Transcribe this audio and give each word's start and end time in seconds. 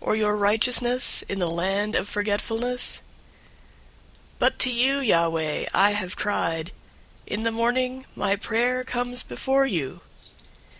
Or 0.00 0.16
your 0.16 0.36
righteousness 0.36 1.22
in 1.28 1.38
the 1.38 1.48
land 1.48 1.94
of 1.94 2.08
forgetfulness? 2.08 3.02
088:013 4.38 4.38
But 4.40 4.58
to 4.58 4.68
you, 4.72 4.98
Yahweh, 4.98 5.66
I 5.72 5.90
have 5.92 6.16
cried. 6.16 6.72
In 7.24 7.44
the 7.44 7.52
morning, 7.52 8.04
my 8.16 8.34
prayer 8.34 8.82
comes 8.82 9.22
before 9.22 9.66
you. 9.66 10.00